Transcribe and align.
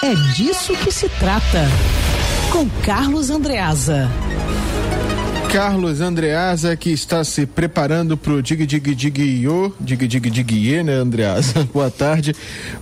É 0.00 0.14
disso 0.14 0.74
que 0.76 0.92
se 0.92 1.08
trata. 1.08 1.66
Com 2.52 2.68
Carlos 2.84 3.30
Andreasa. 3.30 4.08
Carlos 5.48 6.02
Andreasa, 6.02 6.76
que 6.76 6.90
está 6.90 7.24
se 7.24 7.46
preparando 7.46 8.18
para 8.18 8.34
o 8.34 8.42
Dig 8.42 8.66
Dig 8.66 8.94
Dig 8.94 9.42
Yo, 9.42 9.72
Dig 9.80 10.06
Dig 10.06 10.30
Dig 10.30 10.54
Ye, 10.54 10.82
né, 10.82 10.92
Andreasa? 10.92 11.66
Boa 11.72 11.90
tarde. 11.90 12.34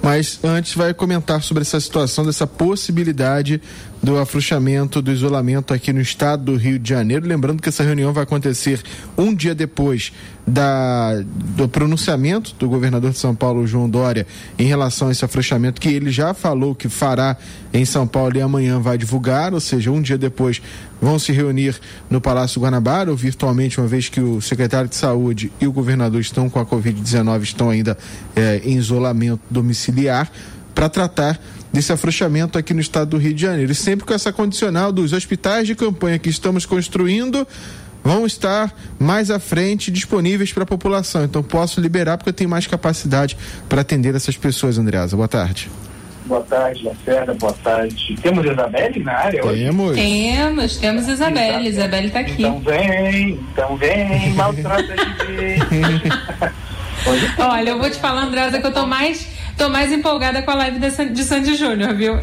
Mas 0.02 0.40
antes 0.42 0.74
vai 0.74 0.92
comentar 0.92 1.40
sobre 1.42 1.62
essa 1.62 1.78
situação, 1.78 2.26
dessa 2.26 2.46
possibilidade 2.46 3.60
do 4.02 4.18
afrouxamento 4.18 5.00
do 5.00 5.10
isolamento 5.10 5.72
aqui 5.72 5.92
no 5.92 6.00
estado 6.00 6.44
do 6.44 6.56
Rio 6.56 6.78
de 6.78 6.88
Janeiro. 6.88 7.26
Lembrando 7.26 7.62
que 7.62 7.68
essa 7.68 7.82
reunião 7.82 8.12
vai 8.12 8.24
acontecer 8.24 8.80
um 9.16 9.34
dia 9.34 9.54
depois 9.54 10.12
da, 10.46 11.20
do 11.56 11.68
pronunciamento 11.68 12.54
do 12.56 12.68
governador 12.68 13.10
de 13.10 13.18
São 13.18 13.34
Paulo, 13.34 13.66
João 13.66 13.90
Dória, 13.90 14.26
em 14.58 14.66
relação 14.66 15.08
a 15.08 15.12
esse 15.12 15.24
afrouxamento 15.24 15.80
que 15.80 15.88
ele 15.88 16.10
já 16.10 16.32
falou 16.32 16.74
que 16.74 16.88
fará 16.88 17.36
em 17.72 17.84
São 17.84 18.06
Paulo 18.06 18.36
e 18.36 18.40
amanhã 18.40 18.78
vai 18.78 18.96
divulgar, 18.96 19.52
ou 19.52 19.60
seja, 19.60 19.90
um 19.90 20.00
dia 20.00 20.16
depois 20.16 20.62
vão 21.00 21.18
se 21.18 21.32
reunir 21.32 21.74
no 22.08 22.20
Palácio 22.20 22.55
Guanabara 22.60 23.10
ou 23.10 23.16
virtualmente, 23.16 23.80
uma 23.80 23.86
vez 23.86 24.08
que 24.08 24.20
o 24.20 24.40
secretário 24.40 24.88
de 24.88 24.96
Saúde 24.96 25.52
e 25.60 25.66
o 25.66 25.72
governador 25.72 26.20
estão 26.20 26.48
com 26.48 26.58
a 26.58 26.66
Covid-19, 26.66 27.42
estão 27.42 27.70
ainda 27.70 27.96
eh, 28.34 28.60
em 28.64 28.76
isolamento 28.76 29.40
domiciliar, 29.50 30.30
para 30.74 30.90
tratar 30.90 31.40
desse 31.72 31.90
afrouxamento 31.90 32.58
aqui 32.58 32.74
no 32.74 32.80
estado 32.80 33.10
do 33.10 33.16
Rio 33.16 33.32
de 33.32 33.40
Janeiro. 33.40 33.72
E 33.72 33.74
sempre 33.74 34.06
com 34.06 34.12
essa 34.12 34.30
condicional 34.30 34.92
dos 34.92 35.14
hospitais 35.14 35.66
de 35.66 35.74
campanha 35.74 36.18
que 36.18 36.28
estamos 36.28 36.66
construindo 36.66 37.46
vão 38.04 38.26
estar 38.26 38.72
mais 38.98 39.30
à 39.30 39.40
frente 39.40 39.90
disponíveis 39.90 40.52
para 40.52 40.62
a 40.62 40.66
população. 40.66 41.24
Então 41.24 41.42
posso 41.42 41.80
liberar 41.80 42.18
porque 42.18 42.28
eu 42.28 42.34
tenho 42.34 42.50
mais 42.50 42.66
capacidade 42.66 43.36
para 43.68 43.80
atender 43.80 44.14
essas 44.14 44.36
pessoas, 44.36 44.78
Andreasa. 44.78 45.16
Boa 45.16 45.26
tarde. 45.28 45.70
Boa 46.26 46.42
tarde, 46.42 46.84
Lacerda. 46.84 47.34
Boa 47.34 47.52
tarde. 47.64 48.16
Temos 48.20 48.44
Isabelle 48.44 49.02
na 49.02 49.12
área 49.12 49.44
hoje? 49.44 49.64
Temos. 49.64 49.96
Temos, 49.96 50.76
temos 50.76 51.08
Isabelle. 51.08 51.68
Isabelle 51.68 52.06
está 52.08 52.20
aqui. 52.20 52.42
Então 52.42 52.60
vem, 52.60 53.40
então 53.52 53.76
vem, 53.76 54.30
maltrata 54.34 54.82
de 54.82 55.56
Olha, 57.38 57.70
eu 57.70 57.78
vou 57.78 57.88
te 57.88 57.98
falar, 57.98 58.22
Andreasa, 58.22 58.60
que 58.60 58.66
eu 58.66 58.72
tô 58.72 58.86
mais 58.86 59.36
Tô 59.56 59.70
mais 59.70 59.90
empolgada 59.90 60.42
com 60.42 60.50
a 60.50 60.54
live 60.54 60.78
de, 60.78 61.08
de 61.10 61.24
Sandy 61.24 61.54
Júnior, 61.56 61.94
viu? 61.94 62.20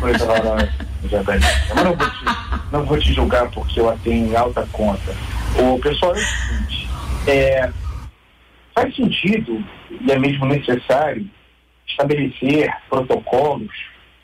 Coisa 0.00 0.24
horrorosa, 0.24 0.72
Isabel. 1.04 1.40
Mas 1.74 1.84
não 1.84 1.96
vou, 1.96 2.10
te, 2.10 2.24
não 2.70 2.84
vou 2.84 2.98
te 2.98 3.12
julgar 3.12 3.50
porque 3.50 3.80
eu 3.80 3.90
a 3.90 3.96
tenho 3.96 4.28
em 4.28 4.36
alta 4.36 4.64
conta. 4.70 5.12
O 5.58 5.80
pessoal 5.80 6.14
é 6.14 6.20
o 6.20 6.24
seguinte, 6.24 6.88
é, 7.26 7.70
faz 8.72 8.94
sentido 8.94 9.64
e 10.00 10.12
é 10.12 10.18
mesmo 10.18 10.46
necessário 10.46 11.28
estabelecer 11.96 12.70
protocolos, 12.88 13.74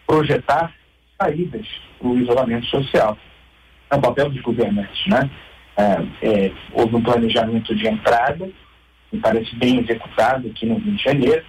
projetar 0.07 0.73
saídas 1.21 1.67
para 1.99 2.09
o 2.09 2.19
isolamento 2.19 2.67
social. 2.67 3.17
É 3.91 3.97
um 3.97 4.01
papel 4.01 4.31
dos 4.31 4.43
governantes, 4.43 5.07
né? 5.07 5.31
É, 5.77 6.27
é, 6.27 6.53
houve 6.73 6.97
um 6.97 7.03
planejamento 7.03 7.75
de 7.75 7.89
entrada, 7.89 8.51
me 9.11 9.19
parece 9.21 9.55
bem 9.57 9.81
executado 9.81 10.49
aqui 10.49 10.67
no 10.67 10.77
Rio 10.79 10.95
de 10.95 11.03
Janeiro, 11.03 11.45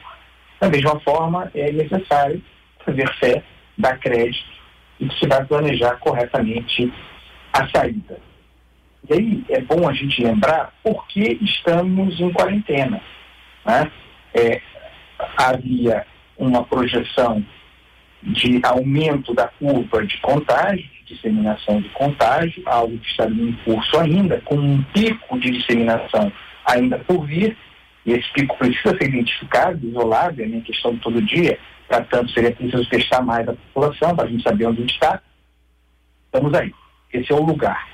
da 0.60 0.70
mesma 0.70 1.00
forma, 1.02 1.52
é 1.54 1.72
necessário 1.72 2.42
fazer 2.86 3.08
fé, 3.16 3.44
dar 3.78 3.98
crédito 4.00 4.46
e 5.00 5.08
que 5.08 5.20
se 5.20 5.28
vai 5.28 5.44
planejar 5.46 5.98
corretamente 5.98 6.92
a 7.52 7.68
saída. 7.68 8.18
E 9.10 9.14
aí 9.14 9.44
é 9.50 9.60
bom 9.60 9.88
a 9.88 9.94
gente 9.94 10.24
lembrar 10.24 10.74
por 10.82 11.06
que 11.08 11.38
estamos 11.42 12.18
em 12.20 12.32
quarentena. 12.32 13.02
Né? 13.66 13.92
É, 14.34 14.62
havia 15.38 16.06
uma 16.48 16.64
projeção 16.64 17.44
de 18.22 18.62
aumento 18.64 19.34
da 19.34 19.48
curva 19.48 20.06
de 20.06 20.18
contágio, 20.20 20.86
de 21.06 21.14
disseminação 21.14 21.82
de 21.82 21.90
contágio, 21.90 22.64
algo 22.66 22.98
que 22.98 23.10
está 23.10 23.26
em 23.28 23.52
curso 23.66 24.00
ainda, 24.00 24.42
com 24.46 24.56
um 24.56 24.82
pico 24.94 25.38
de 25.40 25.52
disseminação 25.52 26.32
ainda 26.66 27.00
por 27.00 27.26
vir, 27.26 27.58
e 28.06 28.14
esse 28.14 28.32
pico 28.34 28.58
precisa 28.58 28.98
ser 28.98 29.10
identificado, 29.10 29.86
isolado, 29.86 30.42
é 30.42 30.46
a 30.46 30.48
minha 30.48 30.62
questão 30.62 30.94
de 30.94 31.00
todo 31.00 31.22
dia, 31.22 31.60
para 31.88 32.04
tanto 32.06 32.32
seria 32.32 32.52
preciso 32.52 32.90
testar 32.90 33.22
mais 33.22 33.48
a 33.48 33.54
população, 33.54 34.16
para 34.16 34.26
a 34.26 34.30
gente 34.30 34.44
saber 34.44 34.66
onde 34.66 34.80
a 34.80 34.82
gente 34.82 34.94
está. 34.94 35.22
Estamos 36.26 36.54
aí. 36.54 36.74
Esse 37.12 37.32
é 37.32 37.36
o 37.36 37.44
lugar. 37.44 37.88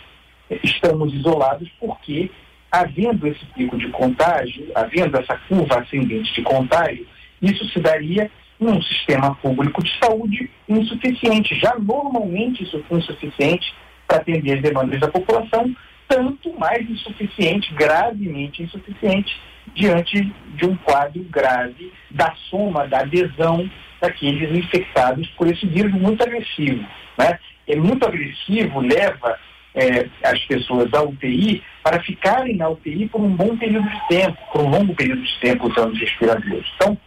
Estamos 0.64 1.14
isolados 1.14 1.70
porque, 1.80 2.32
havendo 2.72 3.28
esse 3.28 3.46
pico 3.48 3.78
de 3.78 3.90
contágio, 3.90 4.72
havendo 4.74 5.18
essa 5.18 5.36
curva 5.48 5.80
ascendente 5.80 6.34
de 6.34 6.42
contágio, 6.42 7.06
isso 7.42 7.68
se 7.70 7.80
daria 7.80 8.30
num 8.60 8.82
sistema 8.82 9.36
público 9.36 9.84
de 9.84 9.92
saúde 10.00 10.50
insuficiente, 10.68 11.56
já 11.60 11.76
normalmente 11.80 12.64
insuficiente 12.92 13.74
para 14.06 14.18
atender 14.18 14.58
as 14.58 14.62
demandas 14.62 15.00
da 15.00 15.08
população, 15.08 15.74
tanto 16.08 16.52
mais 16.60 16.90
insuficiente, 16.90 17.74
gravemente 17.74 18.64
insuficiente, 18.64 19.40
diante 19.76 20.34
de 20.56 20.66
um 20.66 20.76
quadro 20.76 21.24
grave 21.30 21.94
da 22.10 22.34
soma, 22.50 22.88
da 22.88 23.02
adesão 23.02 23.70
daqueles 24.02 24.52
infectados 24.58 25.28
por 25.38 25.48
esse 25.48 25.66
vírus 25.68 25.94
muito 25.94 26.24
agressivo. 26.24 26.84
Né? 27.18 27.40
É 27.68 27.76
muito 27.76 28.06
agressivo, 28.06 28.80
leva 28.80 29.38
é, 29.76 30.08
as 30.24 30.40
pessoas 30.46 30.92
à 30.94 31.04
UTI 31.04 31.62
para 31.84 32.02
ficarem 32.02 32.56
na 32.56 32.70
UTI 32.70 33.08
por 33.08 33.22
um 33.22 33.36
bom 33.36 33.56
período 33.56 33.88
de 33.88 34.08
tempo, 34.08 34.38
por 34.52 34.62
um 34.62 34.70
longo 34.70 34.96
período 34.96 35.22
de 35.22 35.40
tempo 35.40 35.68
usando 35.68 35.94
respiradores. 35.94 36.66
Então, 36.76 36.98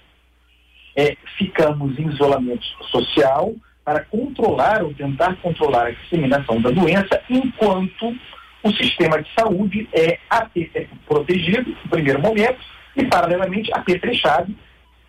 é, 0.97 1.16
ficamos 1.38 1.98
em 1.98 2.08
isolamento 2.08 2.64
social 2.91 3.53
para 3.84 4.04
controlar 4.04 4.82
ou 4.82 4.94
tentar 4.94 5.36
controlar 5.36 5.88
a 5.88 5.91
disseminação 5.91 6.60
da 6.60 6.70
doença 6.70 7.20
enquanto 7.28 8.14
o 8.62 8.72
sistema 8.72 9.20
de 9.20 9.28
saúde 9.34 9.88
é 9.92 10.19
protegido 11.06 11.70
no 11.70 11.91
primeiro 11.91 12.20
momento 12.20 12.60
e, 12.97 13.04
paralelamente, 13.04 13.70
apetrechado, 13.72 14.54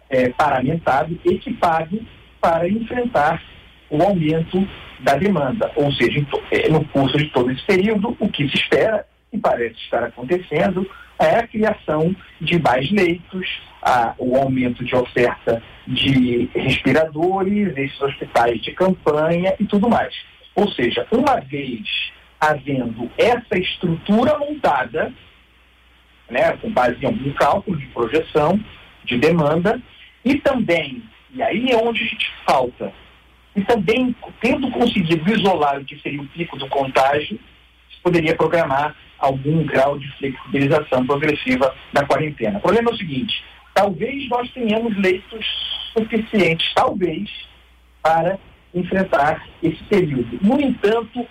é, 0.09 0.29
paramentado, 0.29 1.19
equipado 1.23 2.01
para 2.41 2.67
enfrentar 2.67 3.41
o 3.89 4.01
aumento 4.01 4.67
da 5.01 5.15
demanda. 5.15 5.71
Ou 5.75 5.91
seja, 5.93 6.25
é, 6.51 6.69
no 6.69 6.83
curso 6.85 7.17
de 7.17 7.25
todo 7.25 7.51
esse 7.51 7.63
período, 7.65 8.17
o 8.19 8.29
que 8.29 8.47
se 8.49 8.55
espera, 8.55 9.05
e 9.33 9.37
parece 9.39 9.75
estar 9.75 10.03
acontecendo, 10.03 10.89
é 11.19 11.39
a 11.39 11.47
criação 11.47 12.15
de 12.39 12.59
mais 12.61 12.89
leitos, 12.91 13.61
a, 13.81 14.13
o 14.17 14.37
aumento 14.37 14.85
de 14.85 14.95
oferta 14.95 15.61
de 15.87 16.49
respiradores, 16.53 17.75
esses 17.75 18.01
hospitais 18.01 18.61
de 18.61 18.71
campanha 18.71 19.53
e 19.59 19.65
tudo 19.65 19.89
mais. 19.89 20.13
Ou 20.55 20.71
seja, 20.71 21.05
uma 21.11 21.39
vez 21.41 21.81
havendo 22.39 23.09
essa 23.17 23.57
estrutura 23.57 24.37
montada, 24.37 25.11
né, 26.29 26.51
com 26.57 26.71
base 26.71 26.97
em 27.01 27.05
algum 27.05 27.31
cálculo 27.33 27.77
de 27.77 27.85
projeção, 27.87 28.59
de 29.03 29.17
demanda, 29.17 29.81
e 30.23 30.35
também, 30.35 31.03
e 31.33 31.41
aí 31.41 31.71
é 31.71 31.77
onde 31.77 32.01
a 32.01 32.05
gente 32.05 32.31
falta, 32.45 32.93
e 33.55 33.61
também, 33.61 34.15
tendo 34.41 34.69
conseguido 34.71 35.31
isolar 35.31 35.79
o 35.79 35.85
que 35.85 35.99
seria 35.99 36.21
o 36.21 36.27
pico 36.27 36.57
do 36.57 36.67
contágio, 36.69 37.39
se 37.91 38.01
poderia 38.01 38.35
programar 38.35 38.95
algum 39.19 39.63
grau 39.65 39.97
de 39.97 40.09
flexibilização 40.17 41.05
progressiva 41.05 41.73
da 41.91 42.05
quarentena. 42.05 42.57
O 42.57 42.61
problema 42.61 42.91
é 42.91 42.93
o 42.93 42.97
seguinte, 42.97 43.43
talvez 43.73 44.27
nós 44.29 44.49
tenhamos 44.51 44.95
leitos 44.97 45.45
suficientes, 45.93 46.71
talvez, 46.73 47.29
para 48.01 48.39
enfrentar 48.73 49.47
esse 49.61 49.81
período. 49.83 50.39
No 50.41 50.59
entanto, 50.59 51.25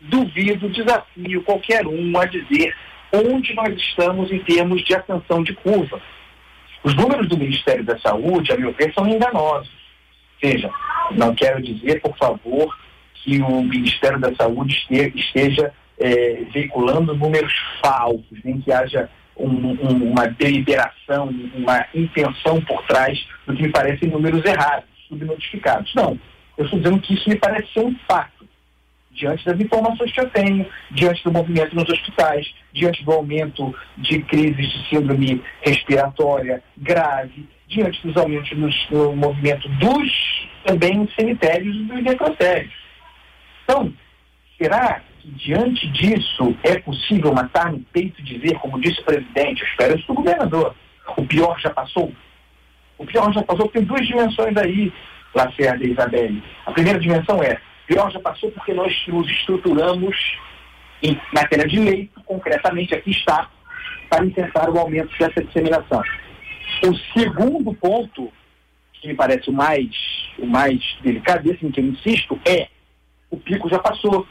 duvido, 0.00 0.68
desafio 0.68 1.42
qualquer 1.42 1.86
um 1.86 2.18
a 2.18 2.24
dizer 2.26 2.74
onde 3.12 3.54
nós 3.54 3.74
estamos 3.76 4.30
em 4.30 4.38
termos 4.40 4.82
de 4.84 4.94
ascensão 4.94 5.42
de 5.42 5.54
curva. 5.54 6.00
Os 6.82 6.94
números 6.94 7.28
do 7.28 7.36
Ministério 7.36 7.84
da 7.84 7.98
Saúde, 7.98 8.52
a 8.52 8.56
meu 8.56 8.72
ver, 8.72 8.92
são 8.94 9.06
enganosos. 9.06 9.70
Veja, 10.42 10.70
não 11.12 11.34
quero 11.34 11.62
dizer, 11.62 12.00
por 12.00 12.16
favor, 12.16 12.74
que 13.14 13.40
o 13.42 13.62
Ministério 13.62 14.18
da 14.18 14.34
Saúde 14.34 14.74
esteja 15.14 15.72
é, 16.00 16.44
veiculando 16.52 17.14
números 17.14 17.52
falsos, 17.84 18.38
nem 18.44 18.60
que 18.60 18.72
haja 18.72 19.08
um, 19.36 19.48
um, 19.48 20.12
uma 20.12 20.26
deliberação, 20.26 21.28
uma 21.54 21.86
intenção 21.94 22.60
por 22.62 22.82
trás 22.86 23.18
do 23.46 23.54
que 23.54 23.62
me 23.62 23.70
parecem 23.70 24.08
números 24.08 24.44
errados, 24.44 24.88
subnotificados. 25.08 25.94
Não, 25.94 26.18
eu 26.56 26.64
estou 26.64 26.78
dizendo 26.78 27.00
que 27.00 27.14
isso 27.14 27.28
me 27.28 27.36
parece 27.36 27.72
ser 27.72 27.80
um 27.80 27.94
fato 28.08 28.48
diante 29.12 29.44
das 29.44 29.60
informações 29.60 30.12
que 30.12 30.20
eu 30.20 30.30
tenho, 30.30 30.66
diante 30.90 31.22
do 31.24 31.32
movimento 31.32 31.74
nos 31.74 31.88
hospitais, 31.88 32.46
diante 32.72 33.04
do 33.04 33.12
aumento 33.12 33.74
de 33.98 34.20
crises 34.22 34.70
de 34.72 34.88
síndrome 34.88 35.42
respiratória 35.62 36.62
grave, 36.76 37.48
diante 37.68 38.06
dos 38.06 38.16
aumentos 38.16 38.50
no, 38.90 39.14
movimento 39.14 39.68
dos 39.68 40.48
também 40.64 41.08
cemitérios 41.18 41.76
e 41.76 41.82
dos 41.84 42.02
necrotérios. 42.02 42.72
Então, 43.64 43.92
será 44.60 45.02
diante 45.24 45.86
disso 45.88 46.56
é 46.62 46.78
possível 46.78 47.32
matar 47.32 47.72
no 47.72 47.80
peito 47.80 48.20
e 48.20 48.24
dizer, 48.24 48.58
como 48.58 48.80
disse 48.80 49.00
o 49.00 49.04
presidente, 49.04 49.64
espero 49.64 49.98
isso 49.98 50.06
do 50.06 50.14
governador, 50.14 50.74
o 51.16 51.26
pior 51.26 51.58
já 51.60 51.70
passou? 51.70 52.12
O 52.98 53.06
pior 53.06 53.32
já 53.32 53.42
passou, 53.42 53.68
tem 53.68 53.82
duas 53.82 54.06
dimensões 54.06 54.56
aí. 54.56 54.92
Lacerda 55.34 55.84
e 55.84 55.92
Isabelle. 55.92 56.42
A 56.66 56.72
primeira 56.72 56.98
dimensão 56.98 57.42
é, 57.42 57.60
pior 57.86 58.10
já 58.10 58.20
passou 58.20 58.50
porque 58.50 58.74
nós 58.74 58.92
nos 59.06 59.30
estruturamos 59.30 60.16
em 61.02 61.18
matéria 61.32 61.66
de 61.66 61.78
leito, 61.78 62.20
concretamente 62.24 62.94
aqui 62.94 63.10
está, 63.10 63.48
para 64.08 64.24
intentar 64.24 64.68
o 64.68 64.78
aumento 64.78 65.16
dessa 65.18 65.42
disseminação. 65.42 66.02
O 66.84 67.18
segundo 67.18 67.72
ponto, 67.74 68.32
que 68.94 69.08
me 69.08 69.14
parece 69.14 69.50
o 69.50 69.52
mais, 69.52 69.88
o 70.38 70.46
mais 70.46 70.80
delicado, 71.02 71.50
esse 71.50 71.64
em 71.64 71.70
que 71.70 71.80
eu 71.80 71.84
insisto, 71.84 72.38
é 72.46 72.68
o 73.30 73.36
pico 73.36 73.68
já 73.68 73.78
passou. 73.78 74.26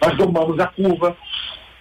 Nós 0.00 0.16
domamos 0.16 0.58
a 0.58 0.66
curva 0.66 1.16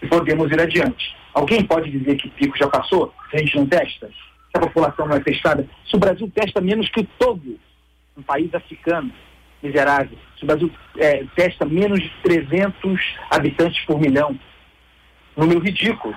e 0.02 0.08
podemos 0.08 0.52
ir 0.52 0.60
adiante. 0.60 1.16
Alguém 1.34 1.64
pode 1.64 1.92
dizer 1.92 2.16
que 2.16 2.28
o 2.28 2.31
pico 2.31 2.58
já 2.58 2.68
passou 2.68 3.14
se 3.30 3.38
a 3.38 3.40
gente 3.40 3.56
não 3.58 3.68
testa? 3.68 4.08
Se 4.08 4.58
a 4.58 4.60
população 4.60 5.08
não 5.08 5.16
é 5.16 5.19
testada? 5.19 5.68
Se 5.88 5.96
o 5.96 6.00
Brasil 6.00 6.31
testa 6.34 6.60
menos 6.60 6.90
que 6.90 7.04
todo 7.19 7.60
um 8.18 8.22
país 8.24 8.54
africano 8.54 9.12
miserável, 9.62 10.18
se 10.38 10.44
o 10.44 10.48
Brasil 10.48 10.72
é, 10.98 11.24
testa 11.36 11.66
menos 11.66 12.00
de 12.00 12.10
300 12.24 13.00
habitantes 13.30 13.84
por 13.86 14.00
milhão, 14.00 14.38
número 15.36 15.60
ridículo. 15.60 16.16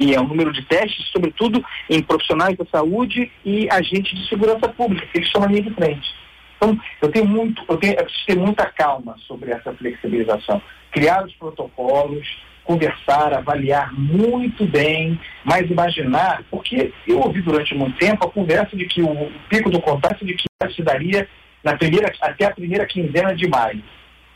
E 0.00 0.14
é 0.14 0.20
um 0.20 0.26
número 0.26 0.52
de 0.52 0.62
testes, 0.62 1.06
sobretudo 1.12 1.62
em 1.88 2.02
profissionais 2.02 2.56
da 2.56 2.64
saúde 2.64 3.30
e 3.44 3.68
agentes 3.70 4.18
de 4.18 4.28
segurança 4.28 4.68
pública, 4.68 5.06
que 5.06 5.18
eles 5.18 5.28
estão 5.28 5.42
na 5.42 5.48
linha 5.48 5.62
de 5.62 5.74
frente. 5.74 6.12
Então, 6.56 6.80
eu 7.00 7.10
tenho 7.10 7.26
muito, 7.26 7.62
eu, 7.68 7.76
tenho, 7.76 7.94
eu 7.94 8.04
preciso 8.04 8.26
ter 8.26 8.36
muita 8.36 8.66
calma 8.66 9.16
sobre 9.26 9.50
essa 9.50 9.72
flexibilização. 9.74 10.62
Criar 10.92 11.24
os 11.24 11.34
protocolos, 11.34 12.26
conversar, 12.64 13.34
avaliar 13.34 13.92
muito 13.92 14.64
bem, 14.66 15.18
mas 15.44 15.68
imaginar, 15.68 16.44
porque 16.50 16.92
eu 17.06 17.18
ouvi 17.18 17.42
durante 17.42 17.74
muito 17.74 17.98
tempo 17.98 18.26
a 18.26 18.30
conversa 18.30 18.76
de 18.76 18.86
que 18.86 19.02
o 19.02 19.32
pico 19.48 19.70
do 19.70 19.80
contágio 19.80 20.26
de 20.26 20.34
que 20.34 20.44
se 20.74 20.82
daria 20.82 21.28
na 21.64 21.76
primeira, 21.76 22.12
até 22.20 22.46
a 22.46 22.54
primeira 22.54 22.86
quinzena 22.86 23.34
de 23.34 23.48
maio. 23.48 23.82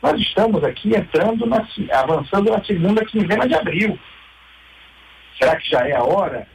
Nós 0.01 0.19
estamos 0.19 0.63
aqui 0.63 0.95
entrando, 0.95 1.45
na, 1.45 1.65
avançando 1.93 2.51
na 2.51 2.63
segunda 2.63 3.03
quinzena 3.05 3.47
de 3.47 3.55
abril. 3.55 3.97
Será 5.39 5.55
que 5.55 5.69
já 5.69 5.87
é 5.87 5.95
a 5.95 6.03
hora? 6.03 6.47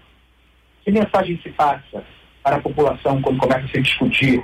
Que 0.85 0.91
mensagem 0.91 1.39
se 1.43 1.51
passa 1.51 2.05
para 2.43 2.57
a 2.57 2.61
população 2.61 3.21
quando 3.23 3.39
começa 3.39 3.65
a 3.65 3.69
se 3.69 3.81
discutir 3.81 4.43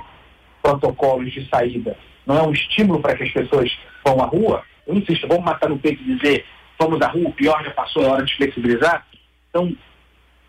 protocolos 0.61 1.31
de 1.31 1.47
saída? 1.49 1.97
Não 2.25 2.37
é 2.37 2.43
um 2.43 2.51
estímulo 2.51 3.01
para 3.01 3.15
que 3.15 3.23
as 3.23 3.31
pessoas 3.31 3.71
vão 4.05 4.21
à 4.21 4.25
rua? 4.25 4.63
Eu 4.89 4.95
insisto, 4.95 5.27
vamos 5.27 5.45
matar 5.45 5.69
no 5.69 5.77
peito 5.77 6.01
e 6.01 6.15
dizer 6.15 6.45
vamos 6.79 7.01
à 7.01 7.07
rua, 7.07 7.27
o 7.29 7.33
pior 7.33 7.61
já 7.63 7.71
passou, 7.71 8.03
é 8.03 8.07
hora 8.07 8.25
de 8.25 8.35
flexibilizar? 8.37 9.05
Então, 9.49 9.75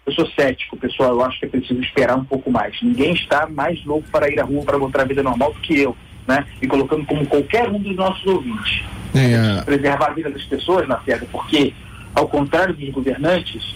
eu 0.07 0.13
sou 0.13 0.27
cético, 0.31 0.77
pessoal, 0.77 1.11
eu 1.11 1.25
acho 1.25 1.39
que 1.41 1.47
é 1.47 1.49
preciso 1.49 1.81
esperar 1.81 2.17
um 2.17 2.25
pouco 2.25 2.51
mais. 2.51 2.81
Ninguém 2.81 3.13
está 3.13 3.49
mais 3.49 3.85
louco 3.85 4.09
para 4.11 4.31
ir 4.31 4.39
à 4.39 4.45
rua 4.45 4.65
para 4.65 4.79
voltar 4.79 5.03
à 5.03 5.05
vida 5.05 5.23
normal 5.23 5.53
do 5.53 5.61
que 5.61 5.81
eu, 5.81 5.97
né? 6.27 6.47
E 6.63 6.69
colocando 6.69 7.05
como 7.05 7.27
qualquer 7.27 7.69
um 7.69 7.81
dos 7.81 7.97
nossos 7.97 8.25
ouvintes. 8.27 8.85
É. 9.15 9.63
Preservar 9.63 10.11
a 10.11 10.15
vida 10.15 10.31
das 10.31 10.45
pessoas, 10.45 10.87
na 10.87 11.01
certa, 11.01 11.27
porque, 11.27 11.75
ao 12.15 12.29
contrário 12.29 12.75
dos 12.75 12.89
governantes, 12.91 13.75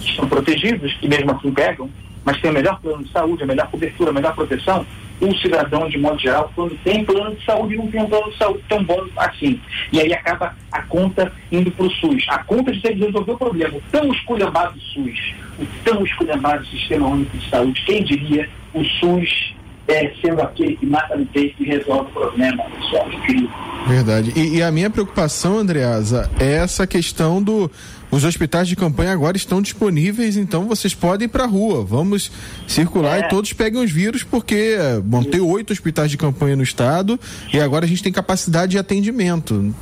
que 0.00 0.10
estão 0.10 0.28
protegidos 0.28 0.96
e 1.02 1.08
mesmo 1.08 1.32
assim 1.32 1.52
pegam, 1.52 1.90
mas 2.24 2.40
tem 2.40 2.50
o 2.50 2.54
melhor 2.54 2.80
plano 2.80 3.02
de 3.02 3.10
saúde, 3.10 3.42
a 3.42 3.46
melhor 3.46 3.68
cobertura, 3.68 4.10
a 4.10 4.14
melhor 4.14 4.34
proteção, 4.34 4.86
um 5.20 5.34
cidadão, 5.36 5.88
de 5.88 5.98
modo 5.98 6.18
geral, 6.18 6.50
quando 6.54 6.76
tem 6.82 7.04
plano 7.04 7.34
de 7.34 7.44
saúde, 7.44 7.76
não 7.76 7.86
tem 7.88 8.02
um 8.02 8.08
plano 8.08 8.30
de 8.30 8.38
saúde 8.38 8.62
tão 8.68 8.84
bom 8.84 9.04
assim. 9.16 9.60
E 9.92 10.00
aí 10.00 10.12
acaba 10.12 10.54
a 10.70 10.82
conta 10.82 11.32
indo 11.50 11.70
para 11.70 11.86
o 11.86 11.90
SUS. 11.90 12.24
A 12.28 12.38
conta 12.44 12.72
de 12.72 12.92
resolver 12.92 13.32
o 13.32 13.38
problema. 13.38 13.76
O 13.76 13.82
tão 13.90 14.12
esculhambado 14.12 14.78
SUS, 14.80 15.34
o 15.58 15.66
tão 15.84 16.04
esculhambado 16.04 16.66
Sistema 16.66 17.08
Único 17.08 17.36
de 17.36 17.48
Saúde, 17.48 17.82
quem 17.84 18.04
diria 18.04 18.48
o 18.74 18.84
SUS 18.84 19.55
é, 19.88 20.12
sendo 20.20 20.40
aquele 20.40 20.76
que 20.76 20.86
mata 20.86 21.16
no 21.16 21.24
peito 21.26 21.62
e 21.62 21.66
resolve 21.66 22.10
o 22.10 22.12
problema, 22.12 22.64
pessoal. 22.64 23.10
Incrível. 23.12 23.50
Verdade. 23.86 24.32
E, 24.34 24.56
e, 24.56 24.62
a 24.62 24.70
minha 24.70 24.90
preocupação, 24.90 25.58
Andreasa, 25.58 26.28
é 26.40 26.54
essa 26.54 26.86
questão 26.86 27.42
do. 27.42 27.70
Os 28.10 28.24
hospitais 28.24 28.68
de 28.68 28.76
campanha 28.76 29.12
agora 29.12 29.36
estão 29.36 29.60
disponíveis, 29.60 30.36
então 30.36 30.66
vocês 30.66 30.94
podem 30.94 31.26
ir 31.26 31.28
para 31.28 31.44
a 31.44 31.46
rua. 31.46 31.84
Vamos 31.84 32.30
circular 32.66 33.18
é. 33.18 33.20
e 33.20 33.28
todos 33.28 33.52
peguem 33.52 33.82
os 33.82 33.90
vírus, 33.90 34.22
porque 34.22 34.76
bom, 35.04 35.24
tem 35.24 35.40
oito 35.40 35.72
hospitais 35.72 36.10
de 36.10 36.16
campanha 36.16 36.54
no 36.54 36.62
estado 36.62 37.18
e 37.52 37.60
agora 37.60 37.84
a 37.84 37.88
gente 37.88 38.02
tem 38.02 38.12
capacidade 38.12 38.72
de 38.72 38.78
atendimento. 38.78 39.74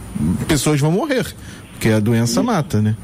Pessoas 0.49 0.81
vão 0.81 0.91
morrer, 0.91 1.27
porque 1.73 1.91
a 1.91 2.01
doença 2.01 2.41
Isso. 2.41 2.45
mata, 2.45 2.81
né? 2.81 2.97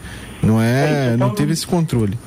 Não 0.42 0.60
é, 0.60 1.10
é 1.10 1.14
então, 1.14 1.28
não 1.28 1.34
teve 1.34 1.52
esse 1.52 1.66
controle. 1.66 2.18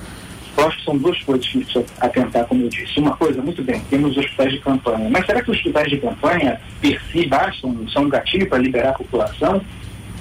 Acho 0.57 0.77
que 0.77 0.85
são 0.85 0.97
duas 0.97 1.21
coisas 1.23 1.47
que 1.47 1.63
precisa 1.63 1.85
atentar, 1.99 2.45
como 2.45 2.63
eu 2.63 2.69
disse. 2.69 2.99
Uma 2.99 3.17
coisa, 3.17 3.41
muito 3.41 3.63
bem, 3.63 3.81
temos 3.89 4.15
hospitais 4.15 4.51
de 4.51 4.59
campanha. 4.59 5.09
Mas 5.09 5.25
será 5.25 5.41
que 5.41 5.51
os 5.51 5.57
hospitais 5.57 5.89
de 5.89 5.97
campanha, 5.97 6.61
per 6.79 7.01
si, 7.11 7.27
bastam, 7.27 7.87
são 7.89 8.03
um 8.03 8.09
gatilho 8.09 8.47
para 8.47 8.59
liberar 8.59 8.89
a 8.89 8.93
população? 8.93 9.61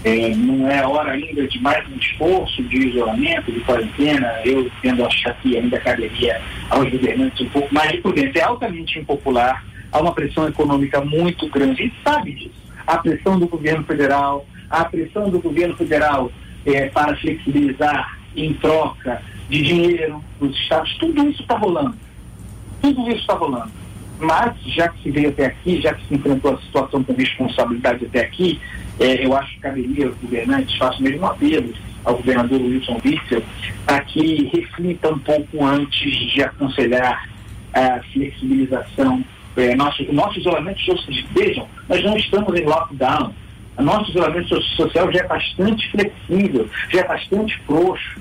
É, 0.05 0.31
não 0.31 0.69
é 0.69 0.85
hora 0.85 1.13
ainda 1.13 1.47
de 1.47 1.61
mais 1.61 1.87
um 1.89 1.97
esforço 1.97 2.63
de 2.65 2.89
isolamento, 2.89 3.53
de 3.53 3.61
quarentena. 3.61 4.41
Eu 4.45 4.69
tendo 4.81 5.05
a 5.05 5.07
achar 5.07 5.35
que 5.35 5.57
ainda 5.57 5.79
caberia 5.79 6.41
aos 6.71 6.91
governantes 6.91 7.41
um 7.47 7.51
pouco 7.51 7.73
mais 7.73 7.93
de 7.93 7.99
prudência. 7.99 8.41
É 8.41 8.43
altamente 8.43 8.99
impopular, 8.99 9.65
há 9.93 10.01
uma 10.01 10.13
pressão 10.13 10.49
econômica 10.49 11.01
muito 11.05 11.49
grande. 11.49 11.83
A 11.83 11.85
gente 11.85 11.97
sabe 12.03 12.33
disso. 12.33 12.63
A 12.85 12.99
pressão 12.99 13.39
do 13.39 13.47
governo 13.47 13.85
federal, 13.85 14.45
a 14.69 14.85
pressão 14.85 15.31
do 15.31 15.39
governo 15.39 15.77
federal 15.77 16.33
é, 16.67 16.89
para 16.89 17.15
flexibilizar 17.17 18.19
em 18.37 18.55
troca 18.55 19.23
de 19.49 19.63
dinheiro 19.63 20.23
dos 20.41 20.57
estados, 20.57 20.97
tudo 20.99 21.29
isso 21.29 21.43
está 21.43 21.57
rolando. 21.57 21.97
Tudo 22.81 23.09
isso 23.09 23.21
está 23.21 23.35
rolando. 23.35 23.71
Mas, 24.19 24.55
já 24.67 24.89
que 24.89 25.03
se 25.03 25.11
veio 25.11 25.31
até 25.31 25.47
aqui, 25.47 25.81
já 25.81 25.95
que 25.95 26.07
se 26.07 26.15
enfrentou 26.15 26.55
a 26.55 26.59
situação 26.59 27.03
com 27.03 27.13
responsabilidade 27.13 28.05
até 28.07 28.21
aqui, 28.21 28.61
é, 29.01 29.27
eu 29.27 29.37
acho 29.37 29.55
que 29.55 29.61
caberia 29.61 30.07
aos 30.07 30.17
governantes, 30.17 30.77
faço 30.77 31.03
mesmo 31.03 31.23
um 31.23 31.27
apelo 31.27 31.73
ao 32.05 32.17
governador 32.17 32.61
Wilson 32.61 33.01
Witzel, 33.05 33.43
para 33.85 34.01
que 34.03 34.45
reflita 34.55 35.13
um 35.13 35.19
pouco 35.19 35.65
antes 35.65 36.33
de 36.33 36.43
aconselhar 36.43 37.29
a 37.73 38.01
flexibilização. 38.13 39.25
É, 39.57 39.75
nosso, 39.75 40.11
nosso 40.13 40.39
isolamento 40.39 40.81
social, 40.81 41.25
vejam, 41.35 41.69
nós 41.89 42.03
não 42.05 42.17
estamos 42.17 42.59
em 42.59 42.65
lockdown. 42.65 43.33
Nosso 43.79 44.11
isolamento 44.11 44.63
social 44.63 45.11
já 45.13 45.21
é 45.21 45.27
bastante 45.27 45.91
flexível, 45.91 46.69
já 46.91 47.01
é 47.01 47.09
bastante 47.09 47.59
frouxo. 47.67 48.21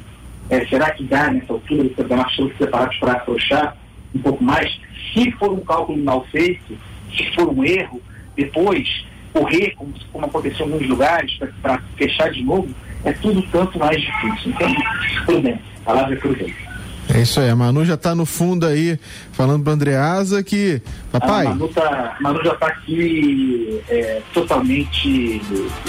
É, 0.52 0.66
será 0.66 0.92
que 0.92 1.06
dá 1.06 1.32
nessa 1.32 1.54
altura 1.54 1.86
do 1.86 1.90
campeonato 1.92 2.30
estamos 2.32 2.54
preparados 2.56 2.98
para 2.98 3.14
afrouxar 3.14 3.78
um 4.14 4.20
pouco 4.20 4.44
mais? 4.44 4.70
Se 5.14 5.32
for 5.32 5.54
um 5.54 5.62
cálculo 5.62 5.98
mal 6.04 6.26
feito, 6.26 6.78
se 7.16 7.34
for 7.34 7.48
um 7.48 7.64
erro, 7.64 8.02
depois 8.36 9.06
correr, 9.32 9.72
como, 9.78 9.94
como 10.12 10.26
aconteceu 10.26 10.68
em 10.68 10.74
alguns 10.74 10.90
lugares, 10.90 11.40
para 11.62 11.82
fechar 11.96 12.30
de 12.32 12.44
novo, 12.44 12.68
é 13.06 13.14
tudo 13.14 13.42
tanto 13.44 13.80
mais 13.80 14.02
difícil. 14.02 14.52
Então, 14.52 15.42
bem, 15.42 15.54
a 15.54 15.86
palavra 15.86 16.16
é 16.16 16.18
prudente. 16.18 16.71
É 17.14 17.22
isso 17.22 17.42
aí, 17.42 17.50
a 17.50 17.56
Manu 17.56 17.84
já 17.84 17.96
está 17.96 18.16
no 18.16 18.26
fundo 18.26 18.66
aí, 18.66 18.98
falando 19.34 19.64
para 19.64 19.74
Andreasa 19.74 20.42
que. 20.42 20.82
Papai. 21.12 21.46
A 21.46 21.50
Manu, 21.50 21.68
tá, 21.68 22.16
a 22.18 22.22
Manu 22.22 22.42
já 22.44 22.54
está 22.54 22.68
aqui 22.68 23.82
é, 23.90 24.22
totalmente 24.34 25.42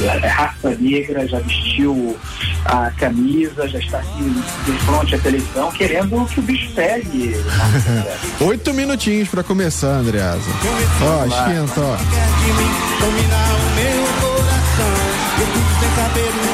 é, 0.03 0.27
raça 0.27 0.77
negra, 0.81 1.27
já 1.29 1.39
vestiu 1.39 2.17
a 2.65 2.91
camisa, 2.91 3.69
já 3.69 3.79
está 3.79 3.99
aqui 3.99 4.25
de 4.65 4.73
frente 4.73 5.15
à 5.15 5.19
televisão, 5.19 5.71
querendo 5.71 6.27
que 6.27 6.41
o 6.41 6.43
bicho 6.43 6.73
pegue. 6.75 7.37
Oito 8.45 8.75
minutinhos 8.75 9.29
para 9.29 9.45
começar, 9.45 9.99
Andreasa. 9.99 10.51
Ó, 11.03 11.25
esquenta, 11.27 11.81
ó. 11.81 11.97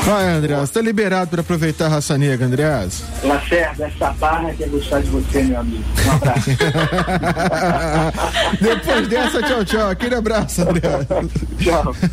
Vai, 0.05 0.29
Andreas, 0.29 0.71
tá 0.71 0.81
liberado 0.81 1.31
para 1.31 1.41
aproveitar 1.43 1.87
a 1.87 1.89
raça 1.89 2.17
negra, 2.17 2.47
Andreas. 2.47 3.03
Lacerda, 3.23 3.87
essa 3.87 4.11
barra 4.13 4.55
quer 4.55 4.69
gostar 4.69 5.01
de 5.01 5.11
você, 5.11 5.43
meu 5.43 5.61
amigo. 5.61 5.85
Um 6.07 6.13
abraço. 6.13 6.51
Depois 8.59 9.09
dessa, 9.09 9.43
tchau, 9.43 9.65
tchau. 9.67 9.91
Aquele 9.91 10.15
abraço, 10.15 10.63
Andreas. 10.63 11.07
tchau. 11.61 11.95